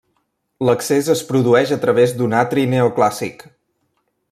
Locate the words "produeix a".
1.27-1.77